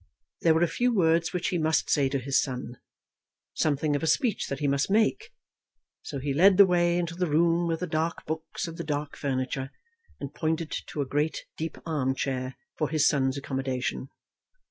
There 0.41 0.55
were 0.55 0.63
a 0.63 0.67
few 0.67 0.91
words 0.91 1.31
which 1.31 1.49
he 1.49 1.59
must 1.59 1.87
say 1.91 2.09
to 2.09 2.17
his 2.17 2.41
son, 2.41 2.77
something 3.53 3.95
of 3.95 4.01
a 4.01 4.07
speech 4.07 4.47
that 4.47 4.57
he 4.57 4.67
must 4.67 4.89
make; 4.89 5.29
so 6.01 6.17
he 6.17 6.33
led 6.33 6.57
the 6.57 6.65
way 6.65 6.97
into 6.97 7.13
the 7.13 7.27
room 7.29 7.67
with 7.67 7.81
the 7.81 7.85
dark 7.85 8.25
books 8.25 8.67
and 8.67 8.77
the 8.79 8.83
dark 8.83 9.15
furniture, 9.15 9.69
and 10.19 10.33
pointed 10.33 10.71
to 10.87 11.01
a 11.01 11.05
great 11.07 11.45
deep 11.55 11.77
arm 11.85 12.15
chair 12.15 12.55
for 12.79 12.89
his 12.89 13.07
son's 13.07 13.37
accommodation. 13.37 14.09